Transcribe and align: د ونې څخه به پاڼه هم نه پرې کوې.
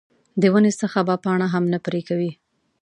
د 0.41 0.43
ونې 0.53 0.71
څخه 0.81 0.99
به 1.07 1.15
پاڼه 1.23 1.47
هم 1.53 1.63
نه 1.73 1.79
پرې 1.85 2.01
کوې. 2.09 2.31